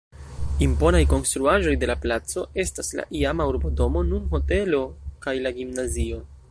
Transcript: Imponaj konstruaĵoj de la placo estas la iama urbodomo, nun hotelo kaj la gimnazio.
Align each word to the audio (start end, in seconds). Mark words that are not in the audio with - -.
Imponaj 0.67 1.01
konstruaĵoj 1.11 1.75
de 1.83 1.89
la 1.91 1.97
placo 2.07 2.45
estas 2.65 2.91
la 3.01 3.07
iama 3.21 3.49
urbodomo, 3.53 4.05
nun 4.13 4.27
hotelo 4.35 4.85
kaj 5.27 5.41
la 5.47 5.55
gimnazio. 5.61 6.25